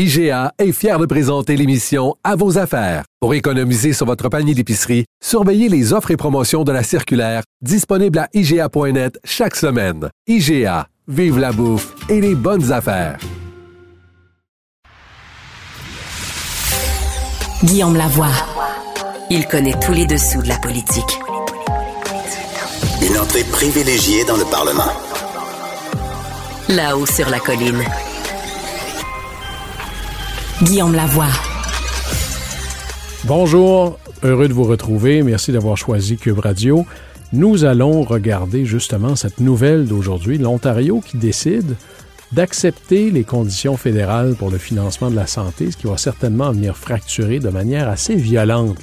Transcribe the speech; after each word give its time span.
IGA 0.00 0.52
est 0.60 0.70
fier 0.70 0.96
de 1.00 1.06
présenter 1.06 1.56
l'émission 1.56 2.14
À 2.22 2.36
vos 2.36 2.56
affaires. 2.56 3.02
Pour 3.18 3.34
économiser 3.34 3.92
sur 3.92 4.06
votre 4.06 4.28
panier 4.28 4.54
d'épicerie, 4.54 5.06
surveillez 5.20 5.68
les 5.68 5.92
offres 5.92 6.12
et 6.12 6.16
promotions 6.16 6.62
de 6.62 6.70
la 6.70 6.84
circulaire 6.84 7.42
disponible 7.62 8.20
à 8.20 8.28
IGA.net 8.32 9.18
chaque 9.24 9.56
semaine. 9.56 10.08
IGA, 10.28 10.86
vive 11.08 11.40
la 11.40 11.50
bouffe 11.50 11.96
et 12.08 12.20
les 12.20 12.36
bonnes 12.36 12.70
affaires. 12.70 13.18
Guillaume 17.64 17.96
Lavoie. 17.96 18.28
Il 19.30 19.48
connaît 19.48 19.80
tous 19.84 19.94
les 19.94 20.06
dessous 20.06 20.42
de 20.42 20.48
la 20.48 20.58
politique. 20.58 21.18
Une 23.02 23.18
entrée 23.18 23.42
privilégiée 23.50 24.24
dans 24.26 24.36
le 24.36 24.44
Parlement. 24.44 24.92
Là-haut 26.68 27.04
sur 27.04 27.28
la 27.30 27.40
colline. 27.40 27.82
Guillaume 30.64 30.96
Lavoie. 30.96 31.28
Bonjour, 33.26 33.96
heureux 34.24 34.48
de 34.48 34.52
vous 34.52 34.64
retrouver. 34.64 35.22
Merci 35.22 35.52
d'avoir 35.52 35.76
choisi 35.76 36.16
Cube 36.16 36.40
Radio. 36.40 36.84
Nous 37.32 37.64
allons 37.64 38.02
regarder 38.02 38.64
justement 38.64 39.14
cette 39.14 39.38
nouvelle 39.38 39.86
d'aujourd'hui, 39.86 40.36
l'Ontario 40.36 41.00
qui 41.00 41.16
décide 41.16 41.76
d'accepter 42.32 43.10
les 43.10 43.24
conditions 43.24 43.76
fédérales 43.76 44.34
pour 44.34 44.50
le 44.50 44.58
financement 44.58 45.10
de 45.10 45.16
la 45.16 45.26
santé, 45.26 45.70
ce 45.70 45.76
qui 45.76 45.86
va 45.86 45.96
certainement 45.96 46.52
venir 46.52 46.76
fracturer 46.76 47.38
de 47.38 47.48
manière 47.48 47.88
assez 47.88 48.14
violente 48.14 48.78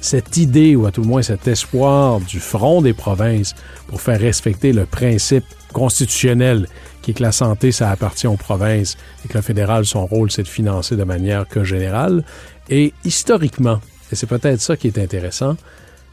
cette 0.00 0.36
idée, 0.36 0.76
ou 0.76 0.86
à 0.86 0.92
tout 0.92 1.02
le 1.02 1.06
moins 1.06 1.22
cet 1.22 1.48
espoir 1.48 2.20
du 2.20 2.40
front 2.40 2.82
des 2.82 2.92
provinces 2.92 3.54
pour 3.86 4.00
faire 4.00 4.20
respecter 4.20 4.72
le 4.72 4.86
principe 4.86 5.44
constitutionnel 5.72 6.66
qui 7.02 7.12
est 7.12 7.14
que 7.14 7.22
la 7.22 7.32
santé, 7.32 7.72
ça 7.72 7.90
appartient 7.90 8.26
aux 8.26 8.36
provinces 8.36 8.96
et 9.24 9.28
que 9.28 9.34
le 9.34 9.42
fédéral, 9.42 9.86
son 9.86 10.06
rôle, 10.06 10.30
c'est 10.30 10.42
de 10.42 10.48
financer 10.48 10.96
de 10.96 11.04
manière 11.04 11.48
que 11.48 11.64
générale. 11.64 12.24
Et 12.68 12.92
historiquement, 13.04 13.80
et 14.12 14.16
c'est 14.16 14.26
peut-être 14.26 14.60
ça 14.60 14.76
qui 14.76 14.88
est 14.88 14.98
intéressant, 14.98 15.56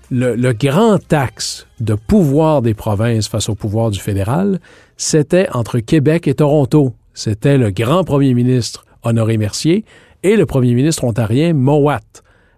le, 0.10 0.54
grand 0.54 1.12
axe 1.12 1.68
de 1.82 1.94
pouvoir 1.94 2.62
des 2.62 2.74
provinces 2.74 3.28
face 3.28 3.50
au 3.50 3.56
pouvoir 3.56 3.92
du 3.92 4.00
fédéral, 4.00 4.60
c'était 4.98 5.48
entre 5.54 5.80
Québec 5.80 6.28
et 6.28 6.34
Toronto. 6.34 6.94
C'était 7.14 7.58
le 7.58 7.72
grand 7.72 8.04
premier 8.04 8.34
ministre 8.34 8.86
Honoré 9.04 9.38
Mercier 9.38 9.86
et 10.24 10.36
le 10.36 10.46
premier 10.46 10.74
ministre 10.74 11.04
ontarien 11.04 11.54
Mowat. 11.54 12.02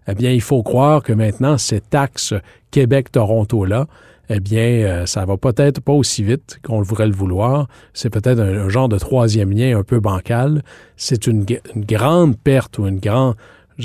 Eh 0.08 0.16
bien, 0.16 0.32
il 0.32 0.42
faut 0.42 0.64
croire 0.64 1.04
que 1.04 1.14
maintenant, 1.14 1.58
cet 1.58 1.94
axe 1.94 2.34
Québec-Toronto-là, 2.72 3.88
eh 4.30 4.40
bien, 4.40 4.62
euh, 4.62 5.06
ça 5.06 5.26
va 5.26 5.38
peut-être 5.38 5.82
pas 5.82 5.92
aussi 5.92 6.24
vite 6.24 6.60
qu'on 6.64 6.82
voudrait 6.82 7.08
le 7.08 7.14
vouloir. 7.14 7.68
C'est 7.94 8.10
peut-être 8.10 8.40
un, 8.40 8.70
genre 8.70 8.88
de 8.88 8.98
troisième 8.98 9.52
lien 9.52 9.78
un 9.78 9.84
peu 9.84 10.00
bancal. 10.00 10.64
C'est 10.98 11.28
une, 11.28 11.46
grande 11.76 12.38
perte 12.38 12.78
ou 12.78 12.88
une 12.88 13.00
grande, 13.00 13.36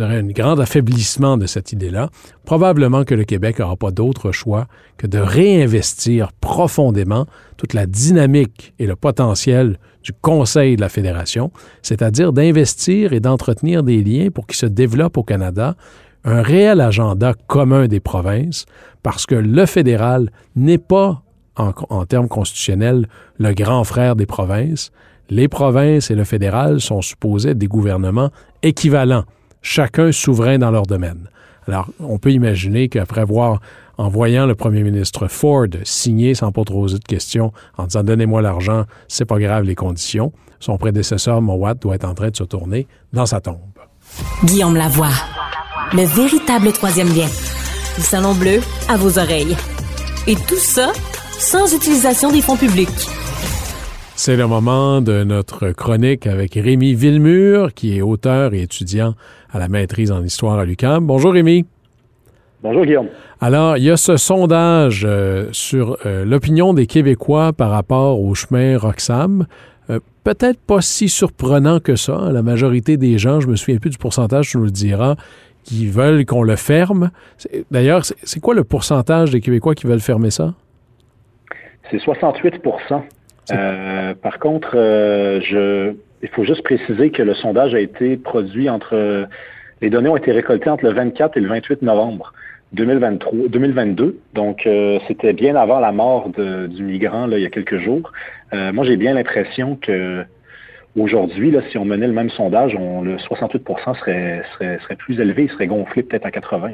un 0.03 0.23
grand 0.25 0.59
affaiblissement 0.59 1.37
de 1.37 1.47
cette 1.47 1.73
idée-là. 1.73 2.11
Probablement 2.45 3.05
que 3.05 3.15
le 3.15 3.25
Québec 3.25 3.59
n'aura 3.59 3.77
pas 3.77 3.91
d'autre 3.91 4.33
choix 4.33 4.67
que 4.97 5.07
de 5.07 5.19
réinvestir 5.19 6.33
profondément 6.33 7.27
toute 7.57 7.75
la 7.75 7.87
dynamique 7.87 8.75
et 8.79 8.87
le 8.87 8.97
potentiel 8.97 9.79
du 10.03 10.13
Conseil 10.13 10.77
de 10.77 10.81
la 10.81 10.89
Fédération, 10.89 11.51
c'est-à-dire 11.83 12.33
d'investir 12.33 13.13
et 13.13 13.21
d'entretenir 13.21 13.83
des 13.83 14.03
liens 14.03 14.29
pour 14.31 14.47
qu'ils 14.47 14.59
se 14.59 14.67
développent 14.67 15.17
au 15.17 15.23
Canada 15.23 15.77
un 16.25 16.43
réel 16.43 16.81
agenda 16.81 17.35
commun 17.47 17.87
des 17.87 18.01
provinces, 18.01 18.67
parce 19.03 19.27
que 19.27 19.35
le 19.35 19.67
fédéral 19.67 20.31
n'est 20.57 20.79
pas, 20.79 21.23
en, 21.57 22.05
termes 22.07 22.29
constitutionnels, 22.29 23.07
le 23.39 23.53
grand 23.53 23.85
frère 23.85 24.17
des 24.17 24.27
provinces. 24.27 24.91
Les 25.31 25.49
provinces 25.49 26.11
et 26.11 26.15
le 26.15 26.25
fédéral 26.25 26.81
sont 26.81 27.03
supposés 27.03 27.51
être 27.51 27.59
des 27.59 27.67
gouvernements 27.67 28.31
équivalents, 28.63 29.25
chacun 29.65 30.13
souverain 30.13 30.59
dans 30.59 30.71
leur 30.71 30.87
domaine. 30.87 31.29
Alors, 31.67 31.89
on 31.99 32.19
peut 32.19 32.31
imaginer 32.31 32.89
qu'après 32.89 33.23
avoir, 33.23 33.59
en 33.99 34.09
voyant 34.09 34.47
le 34.47 34.55
premier 34.55 34.85
ministre 34.85 35.27
Ford 35.27 35.67
signer 35.83 36.37
sans 36.37 36.53
pas 36.53 36.63
trop 36.63 36.83
poser 36.83 37.01
de 37.01 37.05
questions, 37.05 37.53
en 37.77 37.87
disant 37.87 38.05
donnez-moi 38.05 38.43
l'argent, 38.43 38.85
c'est 39.09 39.25
pas 39.25 39.41
grave 39.41 39.65
les 39.65 39.75
conditions, 39.75 40.33
son 40.61 40.79
prédécesseur 40.79 41.43
Mowat 41.43 41.75
doit 41.75 41.97
être 41.97 42.05
en 42.05 42.15
train 42.15 42.31
de 42.31 42.37
se 42.37 42.45
tourner 42.45 42.87
dans 43.13 43.27
sa 43.27 43.41
tombe. 43.41 43.59
Guillaume 44.45 44.77
Lavoie 44.77 45.11
le 45.93 46.03
véritable 46.03 46.73
troisième 46.73 47.09
lien. 47.09 47.29
Le 47.97 48.03
salon 48.03 48.35
bleu 48.35 48.61
à 48.89 48.97
vos 48.97 49.19
oreilles. 49.19 49.57
Et 50.27 50.35
tout 50.35 50.59
ça 50.59 50.93
sans 51.39 51.73
utilisation 51.75 52.31
des 52.31 52.41
fonds 52.41 52.57
publics. 52.57 52.89
C'est 54.17 54.37
le 54.37 54.47
moment 54.47 55.01
de 55.01 55.25
notre 55.25 55.73
chronique 55.73 56.29
avec 56.29 56.55
Rémi 56.55 56.95
Villemur, 56.95 57.75
qui 57.75 57.99
est 57.99 58.01
auteur 58.01 58.55
et 58.55 58.63
étudiant 58.63 59.15
à 59.53 59.59
la 59.59 59.69
maîtrise 59.69 60.13
en 60.13 60.23
histoire 60.23 60.61
à 60.61 60.65
l'UQAM. 60.65 61.05
Bonjour 61.05 61.33
Rémi. 61.33 61.67
Bonjour 62.63 62.85
Guillaume. 62.85 63.09
Alors, 63.41 63.77
il 63.77 63.83
y 63.83 63.91
a 63.91 63.97
ce 63.97 64.17
sondage 64.17 65.05
euh, 65.05 65.49
sur 65.51 65.99
euh, 66.07 66.25
l'opinion 66.25 66.75
des 66.75 66.87
Québécois 66.87 67.53
par 67.53 67.71
rapport 67.71 68.21
au 68.21 68.37
chemin 68.37 68.79
Roxham. 68.79 69.47
Euh, 69.91 69.99
peut-être 70.23 70.61
pas 70.61 70.81
si 70.81 71.09
surprenant 71.09 71.81
que 71.81 71.97
ça. 71.97 72.31
La 72.31 72.43
majorité 72.43 72.97
des 72.97 73.19
gens, 73.19 73.41
je 73.41 73.49
me 73.49 73.57
souviens 73.57 73.79
plus 73.79 73.91
du 73.91 73.99
pourcentage, 73.99 74.49
tu 74.49 74.59
nous 74.59 74.65
le 74.65 74.71
diras, 74.71 75.17
qui 75.65 75.89
veulent 75.89 76.25
qu'on 76.25 76.45
le 76.45 76.55
ferme. 76.55 77.11
D'ailleurs, 77.73 78.05
c'est 78.05 78.41
quoi 78.41 78.55
le 78.55 78.63
pourcentage 78.63 79.33
des 79.33 79.41
Québécois 79.41 79.75
qui 79.75 79.89
veulent 79.89 79.99
fermer 79.99 80.31
ça? 80.31 80.55
C'est 81.91 81.99
68 81.99 82.63
euh, 83.53 84.15
Par 84.15 84.39
contre, 84.39 84.73
euh, 84.75 85.41
je, 85.41 85.95
il 86.23 86.29
faut 86.29 86.45
juste 86.45 86.63
préciser 86.63 87.11
que 87.11 87.23
le 87.23 87.35
sondage 87.35 87.75
a 87.75 87.81
été 87.81 88.17
produit 88.17 88.69
entre... 88.69 89.27
Les 89.81 89.91
données 89.91 90.09
ont 90.09 90.17
été 90.17 90.33
récoltées 90.33 90.71
entre 90.71 90.85
le 90.85 90.93
24 90.93 91.37
et 91.37 91.41
le 91.41 91.49
28 91.49 91.83
novembre 91.83 92.33
2023, 92.73 93.49
2022. 93.49 94.19
Donc, 94.33 94.67
euh, 94.67 94.99
c'était 95.07 95.33
bien 95.33 95.57
avant 95.57 95.81
la 95.81 95.93
mort 95.93 96.31
du 96.31 96.83
migrant, 96.83 97.29
il 97.31 97.41
y 97.41 97.47
a 97.47 97.51
quelques 97.51 97.79
jours. 97.79 98.13
moi, 98.53 98.85
j'ai 98.85 98.97
bien 98.97 99.15
l'impression 99.15 99.77
que 99.77 100.25
Aujourd'hui, 100.97 101.51
là, 101.51 101.61
si 101.73 101.77
on 101.77 101.85
menait 101.85 102.07
le 102.07 102.13
même 102.13 102.31
sondage, 102.31 102.77
on, 102.79 103.03
le 103.03 103.19
68 103.19 103.67
serait, 103.99 104.43
serait, 104.53 104.79
serait, 104.81 104.95
plus 104.95 105.19
élevé, 105.19 105.45
il 105.45 105.51
serait 105.51 105.67
gonflé 105.67 106.05
peut-être 106.05 106.25
à 106.25 106.31
80. 106.31 106.71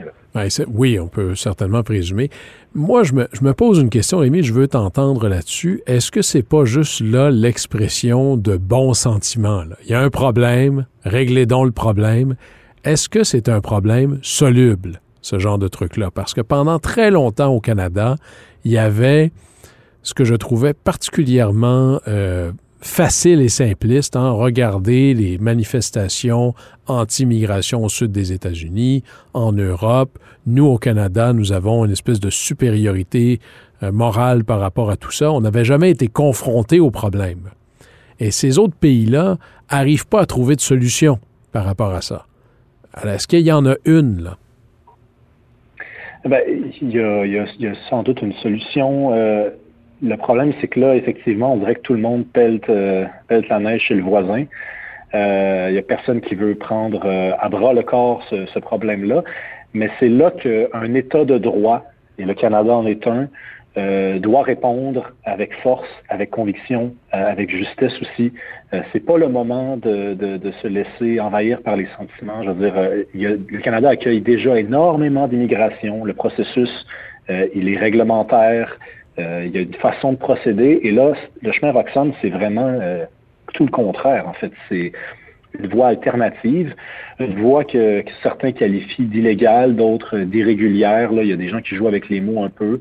oui, 0.69 0.99
on 0.99 1.09
peut 1.09 1.35
certainement 1.35 1.83
présumer. 1.83 2.29
Moi, 2.75 3.03
je 3.03 3.15
me, 3.15 3.29
je 3.33 3.43
me 3.43 3.55
pose 3.55 3.79
une 3.79 3.89
question, 3.89 4.19
Rémi, 4.19 4.43
je 4.43 4.53
veux 4.53 4.69
t'entendre 4.69 5.27
là-dessus. 5.27 5.81
Est-ce 5.87 6.11
que 6.11 6.21
c'est 6.21 6.47
pas 6.47 6.67
juste 6.67 7.01
là 7.01 7.31
l'expression 7.31 8.37
de 8.37 8.59
bons 8.59 8.93
sentiments? 8.93 9.65
Là? 9.65 9.77
Il 9.85 9.91
y 9.91 9.95
a 9.95 10.03
un 10.03 10.11
problème, 10.11 10.85
réglez 11.03 11.47
donc 11.47 11.65
le 11.65 11.73
problème. 11.73 12.37
Est-ce 12.85 13.09
que 13.09 13.25
c'est 13.25 13.49
un 13.49 13.63
problème 13.63 14.19
soluble, 14.21 15.01
ce 15.23 15.39
genre 15.39 15.59
de 15.59 15.69
truc-là? 15.69 16.11
Parce 16.11 16.35
que 16.35 16.43
pendant 16.43 16.79
très 16.79 17.11
longtemps 17.11 17.55
au 17.55 17.61
Canada, 17.61 18.17
il 18.65 18.73
y 18.73 18.79
avait 18.79 19.33
ce 20.03 20.13
que 20.13 20.25
je 20.25 20.35
trouvais 20.35 20.75
particulièrement... 20.75 22.01
Euh, 22.07 22.53
facile 22.81 23.41
et 23.41 23.49
simpliste. 23.49 24.17
Hein? 24.17 24.31
Regardez 24.31 25.15
les 25.15 25.39
manifestations 25.39 26.55
anti-migration 26.87 27.85
au 27.85 27.89
sud 27.89 28.13
des 28.13 28.33
États-Unis, 28.33 29.05
en 29.35 29.53
Europe. 29.53 30.19
Nous, 30.47 30.67
au 30.67 30.79
Canada, 30.79 31.33
nous 31.33 31.53
avons 31.53 31.85
une 31.85 31.93
espèce 31.93 32.21
de 32.21 32.31
supériorité 32.31 33.41
euh, 33.83 33.93
morale 33.93 34.45
par 34.45 34.61
rapport 34.61 34.91
à 34.91 34.97
tout 34.97 35.13
ça. 35.13 35.31
On 35.31 35.41
n'avait 35.41 35.65
jamais 35.65 35.91
été 35.91 36.09
confronté 36.09 36.81
au 36.81 36.91
problème. 36.91 37.51
Et 38.19 38.31
ces 38.31 38.59
autres 38.59 38.77
pays-là 38.77 39.37
n'arrivent 39.71 40.07
pas 40.07 40.23
à 40.23 40.27
trouver 40.27 40.57
de 40.57 40.61
solution 40.61 41.19
par 41.53 41.65
rapport 41.65 41.93
à 41.93 42.03
ça. 42.03 42.27
Alors, 42.93 43.15
est-ce 43.15 43.29
qu'il 43.29 43.41
y 43.41 43.53
en 43.53 43.67
a 43.67 43.77
une, 43.85 44.23
là? 44.23 44.37
Ben, 46.25 46.43
il, 46.83 46.91
y 46.91 46.99
a, 46.99 47.75
sans 47.89 48.03
doute 48.03 48.21
une 48.21 48.35
solution. 48.35 49.15
Euh, 49.15 49.51
le 50.03 50.17
problème, 50.17 50.53
c'est 50.61 50.69
que 50.69 50.81
là, 50.81 50.95
effectivement, 50.97 51.55
on 51.55 51.57
dirait 51.59 51.75
que 51.75 51.81
tout 51.81 51.95
le 51.95 52.01
monde 52.01 52.27
pèle, 52.27 52.61
euh, 52.69 53.07
la 53.29 53.59
neige 53.59 53.83
chez 53.83 53.95
le 53.95 54.03
voisin. 54.03 54.45
Il 55.13 55.19
euh, 55.19 55.71
n'y 55.73 55.79
a 55.79 55.83
personne 55.83 56.21
qui 56.21 56.35
veut 56.35 56.55
prendre 56.55 57.03
euh, 57.05 57.33
à 57.39 57.49
bras 57.49 57.73
le 57.73 57.83
corps 57.83 58.23
ce, 58.31 58.59
problème-là. 58.59 59.25
Mais 59.75 59.91
c'est 59.99 60.09
là 60.09 60.31
qu'un 60.31 60.95
État 60.95 61.25
de 61.25 61.39
droit, 61.39 61.85
et 62.19 62.25
le 62.25 62.35
Canada 62.35 62.73
en 62.73 62.87
est 62.87 63.07
un, 63.07 63.29
euh, 63.77 64.19
doit 64.19 64.43
répondre 64.43 65.13
avec 65.25 65.55
force, 65.63 65.89
avec 66.09 66.31
conviction, 66.31 66.93
euh, 67.15 67.31
avec 67.31 67.51
justesse 67.51 67.93
aussi. 68.03 68.33
Euh, 68.75 68.81
c'est 68.93 69.05
pas 69.05 69.17
le 69.17 69.29
moment 69.29 69.77
de, 69.77 70.15
de, 70.15 70.39
de, 70.39 70.51
se 70.61 70.67
laisser 70.67 71.21
envahir 71.21 71.63
par 71.63 71.77
les 71.77 71.87
sentiments. 71.97 72.43
Je 72.43 72.51
veux 72.51 72.69
dire, 72.69 72.75
y 73.15 73.27
a, 73.27 73.31
le 73.31 73.61
Canada 73.61 73.91
accueille 73.91 74.23
déjà 74.23 74.59
énormément 74.59 75.29
d'immigration. 75.29 76.05
Le 76.05 76.15
processus, 76.15 76.71
il 77.55 77.69
est 77.69 77.79
réglementaire. 77.79 78.77
Il 79.19 79.51
y 79.55 79.59
a 79.59 79.61
une 79.61 79.75
façon 79.75 80.13
de 80.13 80.19
procéder. 80.19 80.81
Et 80.83 80.93
là, 80.93 81.13
le 81.43 81.53
chemin 81.53 81.73
Roxham, 81.73 82.13
c'est 82.23 82.31
vraiment 82.31 82.79
tout 83.53 83.65
le 83.65 83.71
contraire. 83.71 84.27
En 84.29 84.33
fait, 84.33 84.53
c'est 84.69 84.93
une 85.59 85.69
voie 85.69 85.89
alternative, 85.89 86.75
une 87.19 87.41
voie 87.41 87.65
que, 87.65 88.03
que 88.03 88.11
certains 88.23 88.53
qualifient 88.53 89.07
d'illégale, 89.07 89.77
d'autres 89.77 90.19
d'irrégulière. 90.19 91.13
Là, 91.13 91.23
il 91.23 91.29
y 91.29 91.33
a 91.33 91.37
des 91.37 91.49
gens 91.49 91.61
qui 91.61 91.75
jouent 91.75 91.89
avec 91.89 92.09
les 92.09 92.21
mots 92.21 92.45
un 92.45 92.51
peu. 92.51 92.81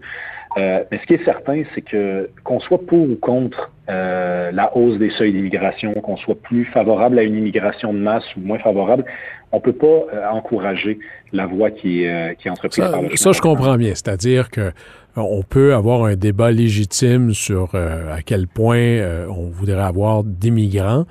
Euh, 0.58 0.84
mais 0.92 1.00
ce 1.00 1.06
qui 1.06 1.14
est 1.14 1.24
certain, 1.26 1.64
c'est 1.76 1.82
que 1.82 2.30
qu'on 2.44 2.60
soit 2.60 2.84
pour 2.86 3.10
ou 3.10 3.16
contre 3.16 3.72
euh, 3.90 4.52
la 4.52 4.76
hausse 4.76 4.98
des 4.98 5.12
seuils 5.12 5.32
d'immigration, 5.32 5.94
qu'on 5.94 6.18
soit 6.18 6.40
plus 6.42 6.66
favorable 6.66 7.20
à 7.20 7.24
une 7.24 7.36
immigration 7.36 7.94
de 7.94 8.00
masse 8.00 8.24
ou 8.36 8.42
moins 8.42 8.58
favorable, 8.58 9.06
on 9.52 9.60
peut 9.60 9.74
pas 9.74 9.86
euh, 9.86 10.28
encourager 10.32 11.00
la 11.34 11.46
voie 11.46 11.70
qui 11.70 12.04
est, 12.04 12.36
qui 12.40 12.48
est 12.48 12.52
entreprise 12.52 12.84
ça, 12.84 12.90
par 12.90 13.02
le 13.02 13.16
Ça, 13.16 13.32
je 13.32 13.42
comprends 13.42 13.78
bien. 13.78 13.90
C'est-à-dire 13.90 14.50
que 14.50 14.72
on 15.16 15.44
peut 15.44 15.74
avoir 15.74 16.06
un 16.06 16.16
débat 16.16 16.52
légitime 16.52 17.34
sur 17.34 17.76
à 17.76 18.22
quel 18.26 18.48
point 18.48 19.02
on 19.28 19.50
voudrait 19.50 19.82
avoir 19.82 20.24
d'immigrants. 20.24 21.06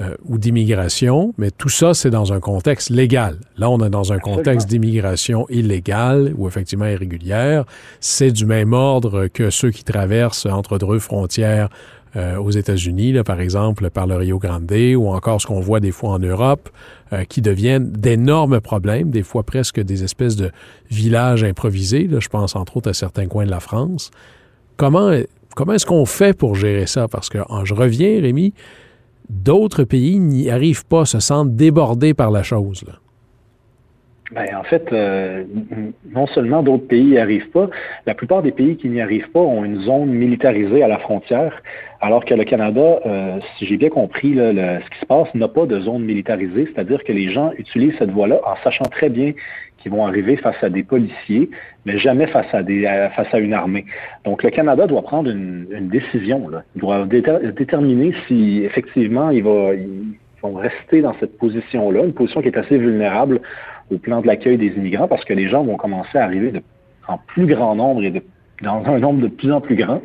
Euh, 0.00 0.14
ou 0.24 0.38
d'immigration, 0.38 1.34
mais 1.36 1.50
tout 1.50 1.68
ça, 1.68 1.92
c'est 1.92 2.08
dans 2.08 2.32
un 2.32 2.40
contexte 2.40 2.88
légal. 2.88 3.36
Là, 3.58 3.68
on 3.68 3.84
est 3.84 3.90
dans 3.90 4.14
un 4.14 4.18
contexte 4.18 4.66
d'immigration 4.66 5.46
illégale 5.50 6.32
ou 6.38 6.48
effectivement 6.48 6.86
irrégulière. 6.86 7.66
C'est 7.98 8.30
du 8.30 8.46
même 8.46 8.72
ordre 8.72 9.26
que 9.26 9.50
ceux 9.50 9.70
qui 9.70 9.84
traversent 9.84 10.46
entre 10.46 10.78
deux 10.78 11.00
frontières 11.00 11.68
euh, 12.16 12.36
aux 12.36 12.50
États-Unis, 12.50 13.22
par 13.26 13.42
exemple, 13.42 13.90
par 13.90 14.06
le 14.06 14.16
Rio 14.16 14.38
Grande, 14.38 14.72
ou 14.96 15.08
encore 15.08 15.38
ce 15.38 15.46
qu'on 15.46 15.60
voit 15.60 15.80
des 15.80 15.92
fois 15.92 16.10
en 16.10 16.18
Europe, 16.18 16.70
euh, 17.12 17.24
qui 17.24 17.42
deviennent 17.42 17.90
d'énormes 17.92 18.60
problèmes, 18.60 19.10
des 19.10 19.22
fois 19.22 19.42
presque 19.42 19.80
des 19.80 20.02
espèces 20.02 20.36
de 20.36 20.50
villages 20.90 21.44
improvisés. 21.44 22.06
Là, 22.06 22.20
je 22.20 22.28
pense 22.28 22.56
entre 22.56 22.78
autres 22.78 22.88
à 22.88 22.94
certains 22.94 23.26
coins 23.26 23.44
de 23.44 23.50
la 23.50 23.60
France. 23.60 24.12
Comment, 24.78 25.10
comment 25.54 25.74
est-ce 25.74 25.84
qu'on 25.84 26.06
fait 26.06 26.32
pour 26.32 26.54
gérer 26.54 26.86
ça? 26.86 27.06
Parce 27.06 27.28
que 27.28 27.38
je 27.64 27.74
reviens, 27.74 28.18
Rémi, 28.22 28.54
d'autres 29.30 29.84
pays 29.84 30.18
n'y 30.18 30.50
arrivent 30.50 30.86
pas, 30.86 31.04
se 31.04 31.20
sentent 31.20 31.54
débordés 31.54 32.14
par 32.14 32.30
la 32.30 32.42
chose. 32.42 32.84
Ben, 34.32 34.46
en 34.54 34.62
fait, 34.62 34.92
euh, 34.92 35.44
non 36.14 36.26
seulement 36.28 36.62
d'autres 36.62 36.86
pays 36.86 37.04
n'y 37.04 37.18
arrivent 37.18 37.50
pas, 37.50 37.68
la 38.06 38.14
plupart 38.14 38.42
des 38.42 38.52
pays 38.52 38.76
qui 38.76 38.88
n'y 38.88 39.00
arrivent 39.00 39.30
pas 39.30 39.40
ont 39.40 39.64
une 39.64 39.80
zone 39.80 40.10
militarisée 40.10 40.84
à 40.84 40.88
la 40.88 40.98
frontière, 40.98 41.52
alors 42.00 42.24
que 42.24 42.34
le 42.34 42.44
Canada, 42.44 43.00
euh, 43.04 43.38
si 43.56 43.66
j'ai 43.66 43.76
bien 43.76 43.90
compris, 43.90 44.32
là, 44.32 44.52
le, 44.52 44.80
ce 44.82 44.90
qui 44.90 44.98
se 45.00 45.06
passe, 45.06 45.34
n'a 45.34 45.48
pas 45.48 45.66
de 45.66 45.80
zone 45.80 46.04
militarisée, 46.04 46.66
c'est-à-dire 46.72 47.04
que 47.04 47.12
les 47.12 47.30
gens 47.30 47.52
utilisent 47.58 47.94
cette 47.98 48.10
voie-là 48.10 48.40
en 48.44 48.56
sachant 48.64 48.84
très 48.84 49.10
bien 49.10 49.32
qui 49.78 49.88
vont 49.88 50.06
arriver 50.06 50.36
face 50.36 50.62
à 50.62 50.70
des 50.70 50.82
policiers, 50.82 51.50
mais 51.84 51.98
jamais 51.98 52.26
face 52.26 52.46
à, 52.52 52.62
des, 52.62 52.82
face 53.16 53.32
à 53.32 53.38
une 53.38 53.54
armée. 53.54 53.84
Donc 54.24 54.42
le 54.42 54.50
Canada 54.50 54.86
doit 54.86 55.02
prendre 55.02 55.30
une, 55.30 55.66
une 55.70 55.88
décision. 55.88 56.48
Là. 56.48 56.62
Il 56.74 56.80
doit 56.80 57.06
déterminer 57.06 58.14
si 58.26 58.62
effectivement 58.64 59.26
va, 59.26 59.32
ils 59.32 59.42
vont 60.42 60.54
rester 60.54 61.02
dans 61.02 61.14
cette 61.20 61.36
position-là, 61.38 62.04
une 62.04 62.12
position 62.12 62.42
qui 62.42 62.48
est 62.48 62.58
assez 62.58 62.78
vulnérable 62.78 63.40
au 63.90 63.98
plan 63.98 64.20
de 64.20 64.26
l'accueil 64.26 64.56
des 64.56 64.68
immigrants, 64.68 65.08
parce 65.08 65.24
que 65.24 65.34
les 65.34 65.48
gens 65.48 65.64
vont 65.64 65.76
commencer 65.76 66.16
à 66.16 66.24
arriver 66.24 66.50
de, 66.52 66.62
en 67.08 67.18
plus 67.18 67.46
grand 67.46 67.74
nombre 67.74 68.02
et 68.04 68.10
de, 68.10 68.22
dans 68.62 68.82
un 68.84 68.98
nombre 68.98 69.22
de 69.22 69.28
plus 69.28 69.52
en 69.52 69.60
plus 69.60 69.76
grand, 69.76 70.02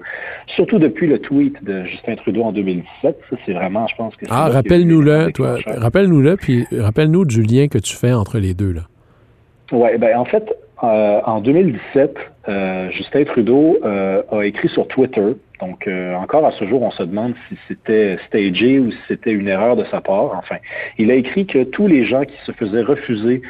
surtout 0.48 0.80
depuis 0.80 1.08
le 1.08 1.20
tweet 1.20 1.64
de 1.64 1.84
Justin 1.86 2.16
Trudeau 2.16 2.44
en 2.44 2.52
2017. 2.52 3.20
Ça, 3.30 3.36
c'est 3.46 3.54
vraiment, 3.54 3.88
je 3.88 3.96
pense 3.96 4.16
que... 4.16 4.26
Ah, 4.30 4.50
rappelle-nous-le, 4.50 5.32
toi. 5.32 5.58
Rappelle-nous-le, 5.66 6.38
puis 6.38 6.66
rappelle-nous 6.72 7.26
du 7.26 7.42
lien 7.44 7.68
que 7.68 7.78
tu 7.78 7.96
fais 7.96 8.14
entre 8.14 8.40
les 8.40 8.54
deux, 8.54 8.72
là. 8.72 8.82
Oui, 9.72 9.90
ben 9.98 10.16
en 10.18 10.26
fait, 10.26 10.48
euh, 10.84 11.22
en 11.26 11.40
2017, 11.40 12.18
euh, 12.48 12.92
Justin 12.92 13.24
Trudeau 13.24 13.80
euh, 13.84 14.22
a 14.32 14.44
écrit 14.44 14.68
sur 14.70 14.88
Twitter. 14.88 15.34
Donc, 15.62 15.88
encore 16.18 16.46
à 16.46 16.52
ce 16.52 16.66
jour, 16.66 16.82
on 16.82 16.92
se 16.92 17.02
demande 17.04 17.34
si 17.48 17.58
c'était 17.70 18.18
stagé 18.28 18.78
ou 18.78 18.92
si 18.92 18.98
c'était 19.08 19.32
une 19.32 19.48
erreur 19.48 19.78
de 19.78 19.86
sa 19.86 20.02
part. 20.02 20.34
Enfin, 20.38 20.58
il 20.98 21.10
a 21.12 21.16
écrit 21.16 21.46
que 21.46 21.64
tous 21.64 21.88
les 21.88 22.06
gens 22.06 22.26
qui 22.26 22.36
se 22.46 22.52
faisaient 22.52 22.82
refuser 22.82 23.42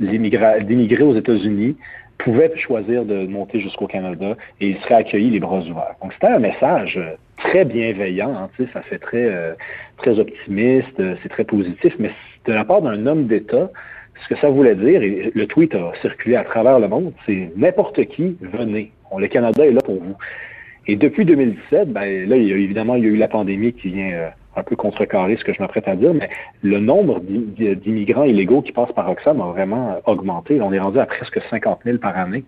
d'immigrer 0.00 1.04
aux 1.04 1.14
États-Unis 1.14 1.76
pouvaient 2.24 2.52
choisir 2.56 3.04
de 3.04 3.26
monter 3.26 3.60
jusqu'au 3.60 3.86
Canada 3.86 4.36
et 4.60 4.70
ils 4.70 4.78
seraient 4.78 4.96
accueillis 4.96 5.30
les 5.30 5.40
bras 5.40 5.60
ouverts. 5.60 5.94
Donc, 6.02 6.12
c'était 6.14 6.28
un 6.28 6.38
message 6.38 6.98
très 7.36 7.64
bienveillant. 7.64 8.34
Hein, 8.34 8.66
ça 8.72 8.82
fait 8.82 8.98
très, 8.98 9.56
très 9.98 10.18
optimiste, 10.18 11.02
c'est 11.22 11.28
très 11.28 11.44
positif, 11.44 11.94
mais 11.98 12.10
de 12.46 12.52
la 12.52 12.64
part 12.64 12.82
d'un 12.82 13.06
homme 13.06 13.26
d'État, 13.26 13.70
ce 14.22 14.34
que 14.34 14.40
ça 14.40 14.48
voulait 14.48 14.74
dire, 14.74 15.02
et 15.02 15.32
le 15.34 15.46
tweet 15.46 15.74
a 15.74 15.92
circulé 16.00 16.36
à 16.36 16.44
travers 16.44 16.78
le 16.78 16.88
monde, 16.88 17.12
c'est 17.26 17.50
n'importe 17.56 18.04
qui, 18.06 18.36
venez. 18.40 18.92
le 19.16 19.26
Canada 19.28 19.66
est 19.66 19.72
là 19.72 19.80
pour 19.82 19.96
vous. 19.96 20.16
Et 20.86 20.96
depuis 20.96 21.24
2017, 21.24 21.92
ben, 21.92 22.28
là, 22.28 22.36
il 22.36 22.48
y 22.48 22.52
a, 22.52 22.56
évidemment, 22.56 22.94
il 22.96 23.04
y 23.04 23.06
a 23.06 23.10
eu 23.10 23.16
la 23.16 23.28
pandémie 23.28 23.72
qui 23.72 23.88
vient 23.88 24.12
euh, 24.12 24.28
un 24.56 24.62
peu 24.62 24.76
contrecarrer 24.76 25.36
ce 25.36 25.44
que 25.44 25.52
je 25.52 25.60
m'apprête 25.60 25.88
à 25.88 25.96
dire, 25.96 26.14
mais 26.14 26.28
le 26.62 26.78
nombre 26.78 27.20
d'immigrants 27.20 28.24
illégaux 28.24 28.62
qui 28.62 28.72
passent 28.72 28.92
par 28.92 29.10
Oxfam 29.10 29.40
a 29.40 29.46
vraiment 29.46 30.00
augmenté. 30.06 30.60
On 30.60 30.72
est 30.72 30.78
rendu 30.78 30.98
à 30.98 31.06
presque 31.06 31.40
50 31.50 31.80
000 31.84 31.98
par 31.98 32.16
année. 32.16 32.44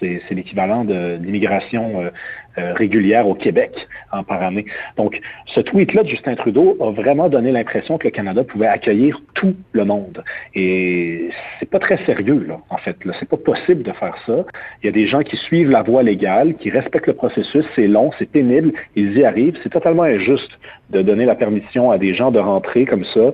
C'est 0.00 0.34
l'équivalent 0.34 0.84
d'immigration 0.84 2.00
euh, 2.00 2.10
euh, 2.58 2.72
régulière 2.74 3.28
au 3.28 3.34
Québec 3.34 3.86
par 4.26 4.42
année. 4.42 4.64
Donc, 4.96 5.20
ce 5.46 5.60
tweet-là 5.60 6.02
de 6.02 6.08
Justin 6.08 6.34
Trudeau 6.34 6.76
a 6.80 6.90
vraiment 6.90 7.28
donné 7.28 7.52
l'impression 7.52 7.96
que 7.96 8.08
le 8.08 8.10
Canada 8.10 8.42
pouvait 8.42 8.66
accueillir 8.66 9.20
tout 9.34 9.54
le 9.72 9.84
monde. 9.84 10.24
Et 10.54 11.30
c'est 11.58 11.70
pas 11.70 11.78
très 11.78 12.04
sérieux, 12.06 12.44
là, 12.48 12.58
en 12.70 12.78
fait. 12.78 12.96
C'est 13.18 13.28
pas 13.28 13.36
possible 13.36 13.82
de 13.82 13.92
faire 13.92 14.16
ça. 14.26 14.44
Il 14.82 14.86
y 14.86 14.88
a 14.88 14.92
des 14.92 15.06
gens 15.06 15.20
qui 15.20 15.36
suivent 15.36 15.70
la 15.70 15.82
voie 15.82 16.02
légale, 16.02 16.54
qui 16.56 16.70
respectent 16.70 17.06
le 17.06 17.14
processus. 17.14 17.64
C'est 17.76 17.86
long, 17.86 18.10
c'est 18.18 18.30
pénible. 18.30 18.72
Ils 18.96 19.16
y 19.16 19.24
arrivent. 19.24 19.58
C'est 19.62 19.70
totalement 19.72 20.02
injuste 20.02 20.50
de 20.90 21.02
donner 21.02 21.26
la 21.26 21.36
permission 21.36 21.90
à 21.90 21.98
des 21.98 22.14
gens 22.14 22.30
de 22.30 22.40
rentrer 22.40 22.84
comme 22.84 23.04
ça 23.04 23.32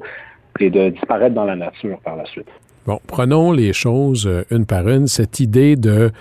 et 0.60 0.70
de 0.70 0.90
disparaître 0.90 1.34
dans 1.34 1.44
la 1.44 1.56
nature 1.56 1.98
par 2.04 2.16
la 2.16 2.24
suite. 2.26 2.48
Bon, 2.86 3.00
prenons 3.08 3.50
les 3.50 3.72
choses 3.72 4.26
euh, 4.26 4.44
une 4.50 4.64
par 4.64 4.88
une. 4.88 5.08
Cette 5.08 5.40
idée 5.40 5.74
de 5.74 6.12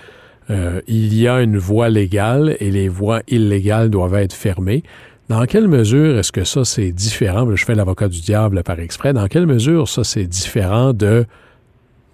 euh, 0.50 0.80
il 0.86 1.14
y 1.14 1.26
a 1.28 1.42
une 1.42 1.58
voie 1.58 1.88
légale 1.88 2.56
et 2.60 2.70
les 2.70 2.88
voies 2.88 3.22
illégales 3.28 3.90
doivent 3.90 4.14
être 4.14 4.32
fermées. 4.32 4.82
Dans 5.28 5.44
quelle 5.44 5.66
mesure 5.66 6.18
est-ce 6.18 6.30
que 6.30 6.44
ça, 6.44 6.64
c'est 6.64 6.92
différent? 6.92 7.54
Je 7.54 7.64
fais 7.64 7.74
l'avocat 7.74 8.08
du 8.08 8.20
diable 8.20 8.62
par 8.62 8.78
exprès. 8.78 9.12
Dans 9.12 9.26
quelle 9.26 9.46
mesure 9.46 9.88
ça, 9.88 10.04
c'est 10.04 10.26
différent 10.26 10.92
de, 10.92 11.24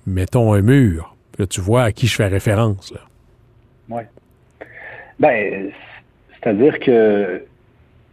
mettons, 0.07 0.54
un 0.54 0.62
mur? 0.62 1.14
Là, 1.38 1.47
tu 1.47 1.61
vois 1.61 1.85
à 1.85 1.92
qui 1.92 2.07
je 2.07 2.16
fais 2.16 2.26
référence. 2.26 2.95
Oui. 3.90 4.02
Ben, 5.21 5.71
c'est-à-dire 6.40 6.78
que 6.80 7.42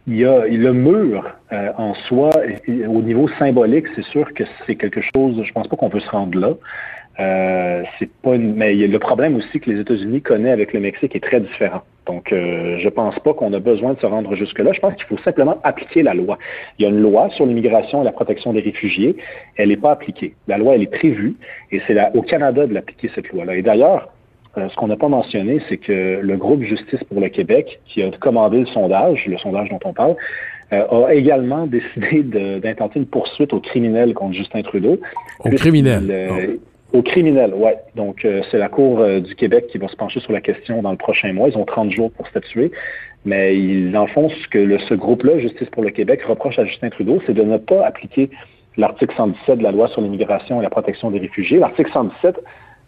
il 0.06 0.16
y 0.16 0.24
a 0.24 0.46
le 0.46 0.72
mur 0.72 1.24
euh, 1.52 1.72
en 1.76 1.94
soi, 1.94 2.30
au 2.68 3.02
niveau 3.02 3.28
symbolique, 3.38 3.86
c'est 3.94 4.04
sûr 4.06 4.32
que 4.34 4.44
c'est 4.66 4.76
quelque 4.76 5.00
chose, 5.14 5.40
je 5.44 5.52
pense 5.52 5.68
pas 5.68 5.76
qu'on 5.76 5.90
peut 5.90 6.00
se 6.00 6.10
rendre 6.10 6.38
là. 6.38 6.54
Euh, 7.20 7.82
c'est 7.98 8.10
pas 8.22 8.38
mais 8.38 8.74
y 8.76 8.84
a 8.84 8.86
le 8.86 8.98
problème 8.98 9.36
aussi 9.36 9.60
que 9.60 9.70
les 9.70 9.80
États-Unis 9.80 10.22
connaissent 10.22 10.54
avec 10.54 10.72
le 10.72 10.80
Mexique 10.80 11.14
est 11.14 11.22
très 11.22 11.40
différent. 11.40 11.82
Donc, 12.06 12.32
euh, 12.32 12.78
je 12.78 12.88
pense 12.88 13.18
pas 13.18 13.34
qu'on 13.34 13.52
a 13.52 13.58
besoin 13.58 13.92
de 13.92 14.00
se 14.00 14.06
rendre 14.06 14.34
jusque-là. 14.34 14.72
Je 14.72 14.80
pense 14.80 14.94
qu'il 14.94 15.04
faut 15.04 15.18
simplement 15.18 15.58
appliquer 15.62 16.02
la 16.02 16.14
loi. 16.14 16.38
Il 16.78 16.82
y 16.82 16.86
a 16.86 16.88
une 16.88 17.00
loi 17.00 17.28
sur 17.30 17.44
l'immigration 17.44 18.00
et 18.02 18.04
la 18.04 18.12
protection 18.12 18.52
des 18.52 18.60
réfugiés. 18.60 19.16
Elle 19.56 19.68
n'est 19.68 19.76
pas 19.76 19.92
appliquée. 19.92 20.34
La 20.48 20.56
loi, 20.56 20.74
elle 20.74 20.82
est 20.82 20.90
prévue 20.90 21.36
et 21.70 21.80
c'est 21.86 21.96
au 22.14 22.22
Canada 22.22 22.66
de 22.66 22.72
l'appliquer, 22.72 23.10
cette 23.14 23.30
loi-là. 23.30 23.54
Et 23.56 23.62
d'ailleurs, 23.62 24.08
euh, 24.56 24.68
ce 24.68 24.76
qu'on 24.76 24.88
n'a 24.88 24.96
pas 24.96 25.08
mentionné, 25.08 25.60
c'est 25.68 25.76
que 25.76 26.20
le 26.20 26.36
groupe 26.36 26.62
Justice 26.62 27.04
pour 27.04 27.20
le 27.20 27.28
Québec, 27.28 27.80
qui 27.86 28.02
a 28.02 28.10
commandé 28.10 28.60
le 28.60 28.66
sondage, 28.66 29.26
le 29.26 29.38
sondage 29.38 29.68
dont 29.68 29.78
on 29.84 29.92
parle, 29.92 30.16
euh, 30.72 31.06
a 31.06 31.14
également 31.14 31.66
décidé 31.68 32.22
d'intenter 32.60 32.98
une 32.98 33.06
poursuite 33.06 33.52
aux 33.52 33.60
criminels 33.60 34.14
contre 34.14 34.34
Justin 34.34 34.62
Trudeau. 34.62 34.98
Aux 35.44 35.50
criminels? 35.50 36.58
Aux 36.92 37.02
criminels, 37.02 37.52
oui. 37.54 37.70
Donc, 37.94 38.24
euh, 38.24 38.42
c'est 38.50 38.58
la 38.58 38.68
Cour 38.68 39.00
euh, 39.00 39.20
du 39.20 39.36
Québec 39.36 39.68
qui 39.68 39.78
va 39.78 39.86
se 39.86 39.94
pencher 39.94 40.18
sur 40.20 40.32
la 40.32 40.40
question 40.40 40.82
dans 40.82 40.90
le 40.90 40.96
prochain 40.96 41.32
mois. 41.32 41.48
Ils 41.48 41.56
ont 41.56 41.64
30 41.64 41.90
jours 41.90 42.10
pour 42.10 42.26
statuer. 42.26 42.72
Mais 43.24 43.56
ils, 43.56 43.92
le 43.92 44.06
fond, 44.08 44.28
ce 44.28 44.48
que 44.48 44.58
le, 44.58 44.78
ce 44.78 44.94
groupe-là, 44.94 45.38
Justice 45.38 45.68
pour 45.70 45.82
le 45.82 45.90
Québec, 45.90 46.22
reproche 46.22 46.58
à 46.58 46.64
Justin 46.64 46.90
Trudeau, 46.90 47.20
c'est 47.26 47.34
de 47.34 47.42
ne 47.42 47.58
pas 47.58 47.86
appliquer 47.86 48.30
l'article 48.76 49.14
117 49.16 49.58
de 49.58 49.62
la 49.62 49.72
loi 49.72 49.88
sur 49.88 50.00
l'immigration 50.00 50.60
et 50.60 50.64
la 50.64 50.70
protection 50.70 51.10
des 51.10 51.18
réfugiés. 51.18 51.58
L'article 51.58 51.92
117 51.92 52.40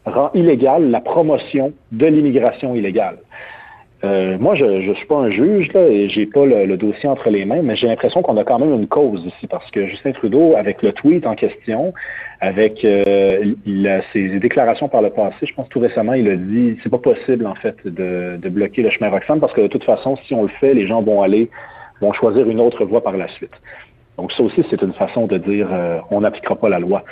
rend 0.06 0.30
illégale 0.34 0.90
la 0.90 1.00
promotion 1.00 1.72
de 1.92 2.06
l'immigration 2.06 2.74
illégale. 2.74 3.18
Euh, 4.04 4.36
moi, 4.38 4.56
je 4.56 4.64
ne 4.64 4.94
suis 4.94 5.06
pas 5.06 5.16
un 5.16 5.30
juge 5.30 5.72
là, 5.72 5.86
et 5.86 6.08
j'ai 6.08 6.26
pas 6.26 6.44
le, 6.44 6.76
dossier 6.76 7.08
entre 7.08 7.30
les 7.30 7.44
mains, 7.44 7.62
mais 7.62 7.76
j'ai 7.76 7.86
l'impression 7.86 8.20
qu'on 8.20 8.36
a 8.36 8.42
quand 8.42 8.58
même 8.58 8.74
une 8.74 8.88
cause 8.88 9.24
ici 9.24 9.46
parce 9.46 9.70
que 9.70 9.86
Justin 9.86 10.10
Trudeau, 10.12 10.56
avec 10.56 10.82
le 10.82 10.92
tweet 10.92 11.24
en 11.24 11.36
question, 11.36 11.94
avec 12.40 12.84
euh, 12.84 13.54
ses 14.12 14.40
déclarations 14.40 14.88
par 14.88 15.02
le 15.02 15.10
passé, 15.10 15.46
je 15.46 15.54
pense 15.54 15.68
tout 15.68 15.78
récemment, 15.78 16.14
il 16.14 16.28
a 16.28 16.34
dit 16.34 16.76
c'est 16.82 16.88
pas 16.88 16.98
possible 16.98 17.46
en 17.46 17.54
fait 17.54 17.76
de, 17.84 18.38
de 18.42 18.48
bloquer 18.48 18.82
le 18.82 18.90
chemin 18.90 19.08
Roxham 19.08 19.38
parce 19.38 19.52
que 19.52 19.60
de 19.60 19.68
toute 19.68 19.84
façon, 19.84 20.16
si 20.26 20.34
on 20.34 20.42
le 20.42 20.48
fait, 20.60 20.74
les 20.74 20.88
gens 20.88 21.02
vont 21.02 21.22
aller 21.22 21.48
vont 22.00 22.12
choisir 22.12 22.48
une 22.48 22.60
autre 22.60 22.84
voie 22.84 23.02
par 23.02 23.16
la 23.16 23.28
suite. 23.28 23.54
Donc 24.18 24.32
ça 24.32 24.42
aussi, 24.42 24.62
c'est 24.68 24.82
une 24.82 24.92
façon 24.92 25.26
de 25.26 25.38
dire 25.38 25.68
euh, 25.72 26.00
on 26.10 26.20
n'appliquera 26.20 26.56
pas 26.56 26.68
la 26.68 26.78
loi. 26.78 27.04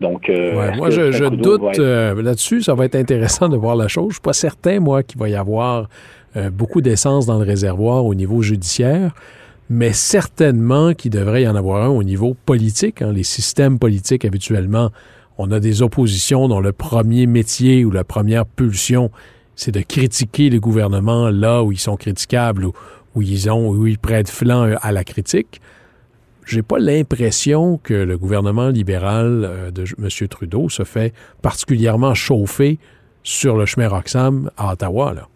Donc, 0.00 0.28
euh, 0.28 0.72
moi, 0.76 0.90
je, 0.90 1.28
doute 1.28 1.78
là-dessus. 1.78 2.62
Ça 2.62 2.74
va 2.74 2.84
être 2.84 2.96
intéressant 2.96 3.48
de 3.48 3.56
voir 3.56 3.76
la 3.76 3.88
chose. 3.88 4.08
Je 4.08 4.14
suis 4.14 4.22
pas 4.22 4.32
certain, 4.32 4.80
moi, 4.80 5.02
qu'il 5.02 5.18
va 5.18 5.28
y 5.28 5.34
avoir 5.34 5.88
euh, 6.36 6.50
beaucoup 6.50 6.80
d'essence 6.80 7.26
dans 7.26 7.38
le 7.38 7.44
réservoir 7.44 8.06
au 8.06 8.14
niveau 8.14 8.42
judiciaire, 8.42 9.12
mais 9.68 9.92
certainement 9.92 10.94
qu'il 10.94 11.10
devrait 11.10 11.42
y 11.42 11.48
en 11.48 11.54
avoir 11.54 11.84
un 11.84 11.88
au 11.88 12.02
niveau 12.02 12.34
politique. 12.46 13.02
Hein. 13.02 13.12
Les 13.12 13.22
systèmes 13.22 13.78
politiques, 13.78 14.24
habituellement, 14.24 14.90
on 15.38 15.50
a 15.50 15.60
des 15.60 15.82
oppositions 15.82 16.48
dont 16.48 16.60
le 16.60 16.72
premier 16.72 17.26
métier 17.26 17.84
ou 17.84 17.90
la 17.90 18.04
première 18.04 18.46
pulsion, 18.46 19.10
c'est 19.56 19.72
de 19.72 19.80
critiquer 19.80 20.48
les 20.48 20.58
gouvernements 20.58 21.28
là 21.28 21.62
où 21.62 21.72
ils 21.72 21.80
sont 21.80 21.96
critiquables 21.96 22.64
ou 22.64 22.72
où 23.14 23.20
ils 23.20 23.50
ont 23.50 23.68
où 23.68 23.86
ils 23.86 23.98
prêtent 23.98 24.30
flanc 24.30 24.74
à 24.80 24.92
la 24.92 25.04
critique. 25.04 25.60
J'ai 26.46 26.62
pas 26.62 26.78
l'impression 26.78 27.78
que 27.82 27.94
le 27.94 28.18
gouvernement 28.18 28.68
libéral 28.68 29.44
euh, 29.44 29.70
de 29.70 29.84
M. 29.98 30.28
Trudeau 30.28 30.68
se 30.68 30.82
fait 30.82 31.12
particulièrement 31.42 32.14
chauffer 32.14 32.78
sur 33.22 33.56
le 33.56 33.66
chemin 33.66 33.88
Roxham 33.88 34.50
à 34.56 34.72
Ottawa. 34.72 35.14
Là. 35.14 35.28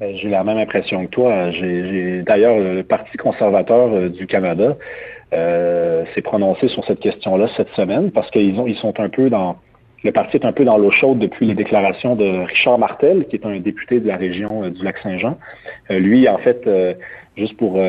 Ben, 0.00 0.16
j'ai 0.16 0.28
la 0.28 0.42
même 0.42 0.58
impression 0.58 1.06
que 1.06 1.10
toi. 1.10 1.50
J'ai, 1.52 2.22
d'ailleurs, 2.22 2.58
le 2.58 2.82
Parti 2.82 3.16
conservateur 3.16 3.92
euh, 3.92 4.08
du 4.08 4.26
Canada 4.26 4.76
euh, 5.32 6.04
s'est 6.14 6.22
prononcé 6.22 6.68
sur 6.68 6.84
cette 6.84 7.00
question-là 7.00 7.48
cette 7.56 7.70
semaine 7.70 8.10
parce 8.10 8.30
qu'ils 8.30 8.58
ont, 8.58 8.66
ils 8.66 8.76
sont 8.76 8.98
un 8.98 9.08
peu 9.08 9.30
dans, 9.30 9.56
le 10.02 10.12
parti 10.12 10.36
est 10.36 10.44
un 10.44 10.52
peu 10.52 10.64
dans 10.64 10.76
l'eau 10.76 10.90
chaude 10.90 11.18
depuis 11.18 11.46
les 11.46 11.54
déclarations 11.54 12.16
de 12.16 12.44
Richard 12.44 12.78
Martel, 12.78 13.26
qui 13.26 13.36
est 13.36 13.46
un 13.46 13.58
député 13.60 14.00
de 14.00 14.08
la 14.08 14.16
région 14.16 14.64
euh, 14.64 14.70
du 14.70 14.84
Lac-Saint-Jean. 14.84 15.38
lui, 15.90 16.28
en 16.28 16.38
fait, 16.38 16.68
juste 17.36 17.56
pour 17.56 17.80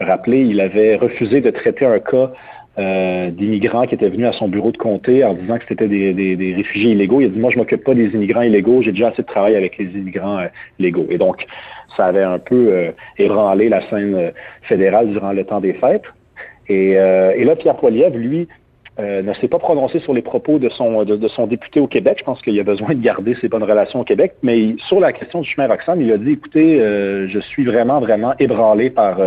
rappeler, 0.00 0.40
il 0.40 0.60
avait 0.60 0.96
refusé 0.96 1.40
de 1.40 1.50
traiter 1.50 1.86
un 1.86 1.98
cas 1.98 2.32
euh, 2.78 3.30
d'immigrants 3.30 3.86
qui 3.86 3.94
étaient 3.94 4.10
venus 4.10 4.26
à 4.26 4.32
son 4.32 4.48
bureau 4.48 4.70
de 4.70 4.76
comté 4.76 5.24
en 5.24 5.32
disant 5.32 5.56
que 5.56 5.64
c'était 5.66 5.88
des, 5.88 6.12
des, 6.12 6.54
réfugiés 6.54 6.90
illégaux. 6.90 7.22
Il 7.22 7.26
a 7.26 7.28
dit, 7.30 7.38
moi, 7.38 7.50
je 7.50 7.56
m'occupe 7.56 7.82
pas 7.82 7.94
des 7.94 8.08
immigrants 8.08 8.42
illégaux, 8.42 8.82
j'ai 8.82 8.92
déjà 8.92 9.08
assez 9.08 9.22
de 9.22 9.26
travail 9.26 9.56
avec 9.56 9.78
les 9.78 9.86
immigrants 9.86 10.40
euh, 10.40 10.48
légaux. 10.78 11.06
Et 11.08 11.16
donc, 11.16 11.46
ça 11.96 12.04
avait 12.04 12.22
un 12.22 12.38
peu 12.38 12.68
euh, 12.70 12.90
ébranlé 13.16 13.70
la 13.70 13.80
scène 13.88 14.30
fédérale 14.60 15.08
durant 15.08 15.32
le 15.32 15.42
temps 15.44 15.60
des 15.60 15.72
fêtes. 15.72 16.02
Et, 16.68 16.90
et 16.90 17.44
là, 17.44 17.56
Pierre 17.56 17.76
Poilievre, 17.76 18.16
lui, 18.16 18.48
ne 18.98 19.32
s'est 19.34 19.46
pas 19.46 19.60
prononcé 19.60 20.00
sur 20.00 20.12
les 20.12 20.20
propos 20.20 20.58
de 20.58 20.68
son, 20.68 21.04
de, 21.04 21.28
son 21.28 21.46
député 21.46 21.78
au 21.78 21.86
Québec. 21.86 22.16
Je 22.18 22.24
pense 22.24 22.42
qu'il 22.42 22.58
a 22.58 22.64
besoin 22.64 22.88
de 22.88 23.00
garder 23.00 23.36
ses 23.40 23.48
bonnes 23.48 23.62
relations 23.62 24.00
au 24.00 24.04
Québec. 24.04 24.34
Mais 24.42 24.74
sur 24.88 24.98
la 24.98 25.12
question 25.12 25.42
du 25.42 25.48
chemin 25.48 25.68
Roxham, 25.68 26.02
il 26.02 26.10
a 26.10 26.18
dit, 26.18 26.32
écoutez, 26.32 26.78
je 26.80 27.38
suis 27.38 27.64
vraiment, 27.64 28.00
vraiment 28.00 28.34
ébranlé 28.40 28.90
par 28.90 29.18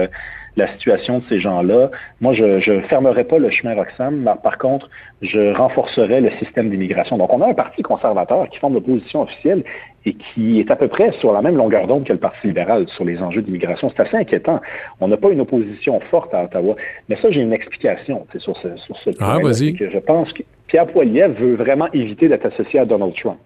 la 0.55 0.71
situation 0.73 1.19
de 1.19 1.23
ces 1.29 1.39
gens-là. 1.39 1.89
Moi, 2.21 2.33
je 2.33 2.71
ne 2.71 2.81
fermerai 2.81 3.23
pas 3.23 3.39
le 3.39 3.49
chemin 3.49 3.75
Roxham, 3.75 4.21
mais 4.21 4.31
par 4.43 4.57
contre, 4.57 4.89
je 5.21 5.53
renforcerai 5.55 6.21
le 6.21 6.31
système 6.39 6.69
d'immigration. 6.69 7.17
Donc, 7.17 7.33
on 7.33 7.41
a 7.41 7.47
un 7.47 7.53
parti 7.53 7.81
conservateur 7.81 8.47
qui 8.49 8.59
forme 8.59 8.73
l'opposition 8.73 9.21
officielle 9.21 9.63
et 10.05 10.13
qui 10.13 10.59
est 10.59 10.71
à 10.71 10.75
peu 10.75 10.87
près 10.87 11.11
sur 11.19 11.33
la 11.33 11.41
même 11.41 11.57
longueur 11.57 11.87
d'onde 11.87 12.05
que 12.05 12.13
le 12.13 12.19
Parti 12.19 12.47
libéral 12.47 12.87
sur 12.89 13.03
les 13.03 13.21
enjeux 13.21 13.41
d'immigration. 13.41 13.91
C'est 13.95 14.01
assez 14.03 14.17
inquiétant. 14.17 14.61
On 15.01 15.07
n'a 15.07 15.17
pas 15.17 15.29
une 15.29 15.41
opposition 15.41 15.99
forte 16.09 16.33
à 16.33 16.45
Ottawa. 16.45 16.75
Mais 17.09 17.17
ça, 17.17 17.29
j'ai 17.31 17.41
une 17.41 17.53
explication 17.53 18.25
sur 18.37 18.55
ce, 18.57 18.77
sur 18.77 18.97
ce 18.97 19.09
ah, 19.19 19.37
point. 19.41 19.51
je 19.51 19.99
pense 19.99 20.31
que 20.33 20.43
Pierre 20.67 20.87
Poilievre 20.87 21.35
veut 21.37 21.55
vraiment 21.55 21.91
éviter 21.91 22.29
d'être 22.29 22.45
associé 22.45 22.79
à 22.79 22.85
Donald 22.85 23.13
Trump. 23.15 23.39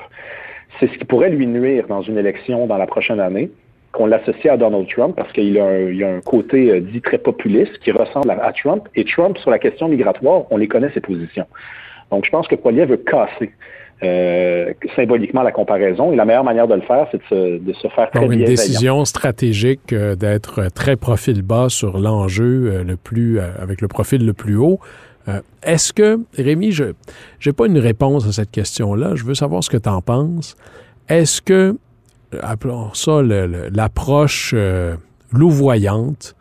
C'est 0.80 0.88
ce 0.88 0.98
qui 0.98 1.06
pourrait 1.06 1.30
lui 1.30 1.48
nuire 1.48 1.88
dans 1.88 2.02
une 2.02 2.18
élection 2.18 2.68
dans 2.68 2.78
la 2.78 2.88
prochaine 2.88 3.20
année 3.20 3.50
qu'on 3.94 4.08
l'associe 4.08 4.52
à 4.52 4.58
Donald 4.58 4.88
Trump 4.90 5.16
parce 5.16 5.32
qu'il 5.32 5.58
a, 5.58 5.66
a, 5.66 6.16
un 6.18 6.22
côté 6.22 6.72
euh, 6.72 6.82
dit 6.82 7.00
très 7.00 7.20
populiste 7.20 7.78
qui 7.80 7.92
ressemble 7.92 8.30
à, 8.32 8.52
Trump. 8.52 8.90
Et 8.96 9.06
Trump, 9.06 9.38
sur 9.38 9.52
la 9.52 9.60
question 9.60 9.88
migratoire, 9.88 10.44
on 10.50 10.58
les 10.58 10.68
connaît 10.68 10.92
ses 10.94 11.00
positions. 11.00 11.46
Donc, 12.12 12.26
je 12.26 12.32
pense 12.32 12.48
que 12.48 12.56
Poilier 12.56 12.86
veut 12.86 12.98
casser 12.98 13.54
euh, 14.02 14.74
symboliquement 14.96 15.44
la 15.44 15.52
comparaison. 15.52 16.12
Et 16.12 16.16
la 16.16 16.26
meilleure 16.26 16.44
manière 16.44 16.68
de 16.68 16.74
le 16.74 16.82
faire, 16.82 17.08
c'est 17.12 17.22
de 17.32 17.74
se, 17.74 17.88
faire 17.88 18.10
très 18.10 18.22
Donc, 18.22 18.34
une 18.34 18.44
décision 18.44 19.06
stratégique 19.06 19.94
euh, 19.94 20.16
d'être 20.16 20.70
très 20.74 20.96
profil 20.96 21.44
bas 21.44 21.70
sur 21.70 22.00
l'enjeu 22.00 22.84
le 22.84 22.98
plus, 22.98 23.40
avec 23.40 23.80
le 23.80 23.88
profil 23.88 24.26
le 24.26 24.34
plus 24.34 24.58
haut. 24.58 24.80
Est-ce 25.62 25.94
que, 25.94 26.20
Rémi, 26.36 26.72
je 26.74 26.86
n'ai 27.46 27.54
pas 27.54 27.68
une 27.68 27.78
réponse 27.78 28.28
à 28.28 28.34
cette 28.34 28.52
question-là. 28.52 29.12
Je 29.16 29.24
veux 29.24 29.36
savoir 29.36 29.64
ce 29.64 29.70
que 29.70 29.78
tu 29.78 29.88
en 29.88 30.02
penses. 30.02 30.58
Est-ce 31.08 31.42
que 31.42 31.78
appelons 32.42 32.94
ça 32.94 33.22
l'approche 33.22 34.54
euh, 34.56 34.96
louvoyante 35.32 36.36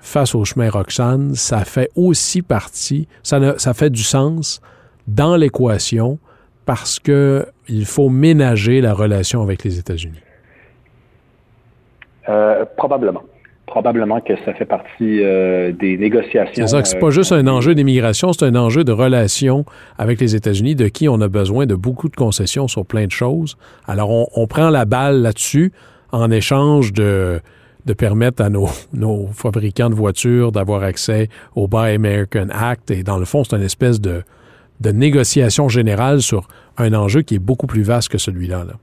face 0.00 0.34
au 0.34 0.44
chemin 0.44 0.68
Roxane, 0.68 1.34
ça 1.34 1.64
fait 1.64 1.90
aussi 1.96 2.42
partie, 2.42 3.08
ça, 3.22 3.58
ça 3.58 3.72
fait 3.72 3.90
du 3.90 4.02
sens 4.02 4.60
dans 5.06 5.36
l'équation 5.36 6.18
parce 6.66 6.98
qu'il 6.98 7.86
faut 7.86 8.08
ménager 8.10 8.80
la 8.80 8.92
relation 8.92 9.42
avec 9.42 9.64
les 9.64 9.78
États-Unis. 9.78 10.20
Euh, 12.28 12.64
probablement 12.76 13.22
probablement 13.74 14.20
que 14.20 14.34
ça 14.44 14.54
fait 14.54 14.66
partie 14.66 15.24
euh, 15.24 15.72
des 15.72 15.98
négociations. 15.98 16.64
C'est 16.68 16.86
c'est 16.86 16.98
pas 17.00 17.10
juste 17.10 17.32
un 17.32 17.48
enjeu 17.48 17.74
d'immigration, 17.74 18.32
c'est 18.32 18.44
un 18.44 18.54
enjeu 18.54 18.84
de 18.84 18.92
relation 18.92 19.64
avec 19.98 20.20
les 20.20 20.36
États-Unis, 20.36 20.76
de 20.76 20.86
qui 20.86 21.08
on 21.08 21.20
a 21.20 21.26
besoin 21.26 21.66
de 21.66 21.74
beaucoup 21.74 22.08
de 22.08 22.14
concessions 22.14 22.68
sur 22.68 22.86
plein 22.86 23.06
de 23.06 23.10
choses. 23.10 23.56
Alors, 23.88 24.10
on, 24.38 24.46
prend 24.46 24.70
la 24.70 24.84
balle 24.84 25.22
là-dessus 25.22 25.72
en 26.12 26.30
échange 26.30 26.92
de, 26.92 27.40
de 27.84 27.92
permettre 27.94 28.44
à 28.44 28.48
nos, 28.48 28.68
nos 28.92 29.26
fabricants 29.32 29.90
de 29.90 29.96
voitures 29.96 30.52
d'avoir 30.52 30.84
accès 30.84 31.28
au 31.56 31.66
Buy 31.66 31.96
American 31.96 32.46
Act. 32.52 32.92
Et 32.92 33.02
dans 33.02 33.18
le 33.18 33.24
fond, 33.24 33.42
c'est 33.42 33.56
une 33.56 33.62
espèce 33.62 34.00
de, 34.00 34.22
de 34.82 34.90
négociation 34.92 35.68
générale 35.68 36.22
sur 36.22 36.46
un 36.78 36.94
enjeu 36.94 37.22
qui 37.22 37.34
est 37.34 37.44
beaucoup 37.50 37.66
plus 37.66 37.82
vaste 37.82 38.08
que 38.08 38.18
celui-là. 38.18 38.62
Là. 38.68 38.74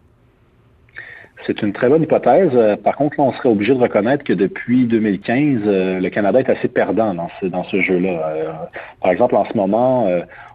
C'est 1.48 1.62
une 1.62 1.74
très 1.74 1.90
bonne 1.90 2.04
hypothèse. 2.04 2.52
Euh, 2.54 2.76
par 2.76 2.96
contre, 2.96 3.16
là, 3.18 3.26
on 3.26 3.34
serait 3.34 3.50
obligé 3.50 3.74
de 3.74 3.80
reconnaître 3.80 4.24
que 4.24 4.34
depuis 4.34 4.86
2015, 4.86 5.62
euh, 5.66 6.00
le 6.00 6.10
Canada 6.10 6.40
est 6.40 6.50
assez 6.50 6.68
perdant 6.68 7.16
dans 7.16 7.64
ce, 7.64 7.82
jeu-là. 7.82 8.10
Euh, 8.10 8.52
par 9.02 9.12
exemple, 9.12 9.36
en 9.36 9.46
ce 9.46 9.58
moment, 9.58 10.08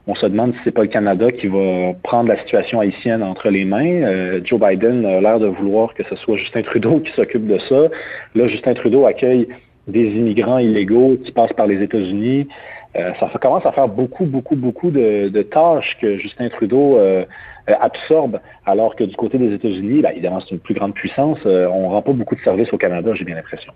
on 0.07 0.15
se 0.15 0.27
demande 0.27 0.53
si 0.55 0.61
c'est 0.65 0.71
pas 0.71 0.83
le 0.83 0.89
Canada 0.89 1.33
qui 1.33 1.49
va 1.49 1.93
prendre 2.05 2.29
la 2.29 2.39
situation 2.39 2.81
haïtienne 2.81 3.23
entre 3.23 3.49
les 3.49 3.65
mains. 3.65 4.41
Joe 4.45 4.61
Biden 4.61 5.05
a 5.05 5.21
l'air 5.21 5.41
de 5.41 5.47
vouloir 5.47 5.95
que 5.95 6.05
ce 6.05 6.15
soit 6.17 6.37
Justin 6.37 6.63
Trudeau 6.63 7.01
qui 7.01 7.11
s'occupe 7.13 7.47
de 7.47 7.59
ça. 7.69 7.89
Là, 8.35 8.47
Justin 8.47 8.75
Trudeau 8.75 9.07
accueille 9.07 9.49
des 9.89 10.07
immigrants 10.07 10.59
illégaux 10.59 11.17
qui 11.25 11.33
passent 11.33 11.53
par 11.55 11.67
les 11.67 11.83
États-Unis. 11.83 12.47
ça 12.95 13.31
commence 13.41 13.67
à 13.67 13.73
faire 13.73 13.89
beaucoup, 13.89 14.27
beaucoup, 14.27 14.57
beaucoup 14.57 14.91
de, 14.91 15.43
tâches 15.43 15.97
que 16.01 16.19
Justin 16.19 16.49
Trudeau 16.51 16.99
absorbe, 17.75 18.41
alors 18.65 18.95
que 18.95 19.05
du 19.05 19.17
côté 19.17 19.39
des 19.39 19.53
États-Unis, 19.53 20.03
ben, 20.03 20.11
évidemment, 20.11 20.41
c'est 20.41 20.53
une 20.55 20.61
plus 20.61 20.75
grande 20.75 20.95
puissance. 20.95 21.39
Euh, 21.47 21.67
on 21.67 21.89
ne 21.89 21.95
rend 21.95 22.03
pas 22.03 22.13
beaucoup 22.13 22.37
de 22.37 22.41
services 22.41 22.73
au 22.73 22.79
Canada, 22.79 23.13
j'ai 23.15 23.25
bien 23.25 23.35
l'impression. 23.35 23.73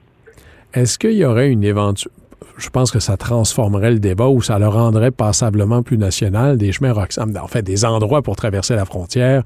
Est-ce 0.75 0.99
qu'il 0.99 1.12
y 1.12 1.25
aurait 1.25 1.50
une 1.50 1.64
éventuelle 1.64 2.12
je 2.56 2.68
pense 2.68 2.90
que 2.90 3.00
ça 3.00 3.16
transformerait 3.16 3.90
le 3.90 3.99
débat 3.99 4.28
ou 4.28 4.42
ça 4.42 4.59
le 4.59 4.68
rendrait 4.68 5.11
passablement 5.11 5.82
plus 5.82 5.97
national, 5.97 6.59
des 6.59 6.73
chemins 6.73 6.92
Roxham, 6.92 7.35
en 7.40 7.47
fait, 7.47 7.62
des 7.62 7.87
endroits 7.87 8.20
pour 8.23 8.37
traverser 8.37 8.75
la 8.75 8.85
frontière. 8.85 9.44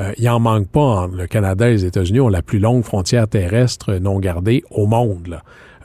Euh, 0.00 0.12
il 0.16 0.28
en 0.28 0.40
manque 0.40 0.68
pas. 0.68 1.08
Le 1.12 1.26
Canada 1.26 1.68
et 1.68 1.72
les 1.72 1.84
États-Unis 1.84 2.20
ont 2.20 2.28
la 2.28 2.42
plus 2.42 2.58
longue 2.58 2.82
frontière 2.82 3.28
terrestre 3.28 3.94
non 3.94 4.18
gardée 4.18 4.64
au 4.70 4.86
monde. 4.86 5.40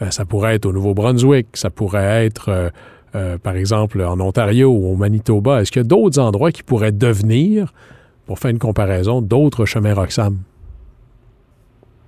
ça 0.09 0.25
pourrait 0.25 0.55
être 0.55 0.65
au 0.65 0.73
Nouveau-Brunswick, 0.73 1.47
ça 1.53 1.69
pourrait 1.69 2.25
être, 2.25 2.71
par 3.43 3.55
exemple, 3.55 4.01
en 4.01 4.19
Ontario 4.19 4.69
ou 4.69 4.93
au 4.93 4.95
Manitoba. 4.95 5.61
Est-ce 5.61 5.71
qu'il 5.71 5.81
y 5.81 5.85
a 5.85 5.87
d'autres 5.87 6.19
endroits 6.19 6.51
qui 6.51 6.63
pourraient 6.63 6.91
devenir 6.91 7.73
pour 8.31 8.39
faire 8.39 8.51
une 8.51 8.59
comparaison, 8.59 9.21
d'autres 9.21 9.65
chemins 9.65 9.93
Roxham? 9.93 10.37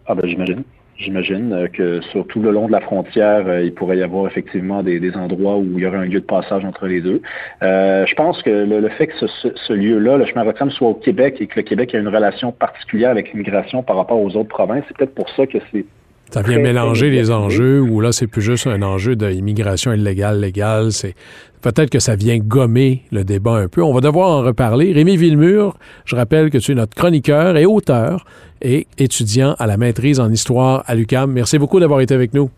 Ah 0.05 0.15
ben 0.15 0.25
j'imagine. 0.25 0.63
J'imagine 0.97 1.51
euh, 1.51 1.67
que 1.67 1.99
sur 2.13 2.25
tout 2.27 2.41
le 2.41 2.49
long 2.49 2.67
de 2.67 2.71
la 2.71 2.79
frontière, 2.79 3.45
euh, 3.45 3.61
il 3.61 3.73
pourrait 3.73 3.97
y 3.97 4.03
avoir 4.03 4.25
effectivement 4.25 4.83
des, 4.83 5.01
endroits 5.17 5.57
où 5.57 5.65
il 5.77 5.79
y 5.79 5.85
aurait 5.85 5.97
un 5.97 6.05
lieu 6.05 6.21
de 6.21 6.25
passage 6.25 6.63
entre 6.63 6.87
les 6.87 7.01
deux. 7.01 7.21
Euh, 7.61 8.05
je 8.05 8.15
pense 8.15 8.41
que 8.41 8.49
le, 8.49 8.87
fait 8.87 9.07
que 9.07 9.15
ce, 9.17 9.73
lieu-là, 9.73 10.15
le 10.15 10.25
chemin 10.25 10.43
Roxham, 10.43 10.71
soit 10.71 10.87
au 10.87 10.93
Québec 10.93 11.41
et 11.41 11.47
que 11.47 11.59
le 11.59 11.63
Québec 11.63 11.93
a 11.93 11.97
une 11.97 12.07
relation 12.07 12.53
particulière 12.53 13.09
avec 13.09 13.33
l'immigration 13.33 13.83
par 13.83 13.97
rapport 13.97 14.21
aux 14.21 14.33
autres 14.37 14.47
provinces, 14.47 14.85
c'est 14.87 14.95
peut-être 14.95 15.15
pour 15.15 15.29
ça 15.31 15.45
que 15.45 15.57
c'est 15.73 15.83
Ça 16.33 16.41
vient 16.41 16.57
mélanger 16.57 17.11
les 17.11 17.29
enjeux 17.29 17.79
où 17.79 18.01
là, 18.01 18.11
c'est 18.11 18.25
plus 18.25 18.41
juste 18.41 18.65
un 18.65 18.81
enjeu 18.81 19.15
d'immigration 19.15 19.93
illégale, 19.93 20.39
légale. 20.39 20.91
C'est 20.91 21.13
peut-être 21.61 21.91
que 21.91 21.99
ça 21.99 22.15
vient 22.15 22.39
gommer 22.39 23.03
le 23.11 23.23
débat 23.23 23.57
un 23.57 23.67
peu. 23.67 23.83
On 23.83 23.93
va 23.93 24.01
devoir 24.01 24.29
en 24.29 24.41
reparler. 24.41 24.93
Rémi 24.93 25.15
Villemur, 25.15 25.77
je 26.05 26.15
rappelle 26.15 26.49
que 26.49 26.57
tu 26.57 26.71
es 26.71 26.75
notre 26.75 26.95
chroniqueur 26.95 27.55
et 27.55 27.67
auteur 27.67 28.25
et 28.63 28.87
étudiant 28.97 29.55
à 29.59 29.67
la 29.67 29.77
maîtrise 29.77 30.19
en 30.19 30.31
histoire 30.31 30.83
à 30.87 30.95
l'UQAM. 30.95 31.31
Merci 31.31 31.59
beaucoup 31.59 31.79
d'avoir 31.79 32.01
été 32.01 32.15
avec 32.15 32.33
nous. 32.33 32.49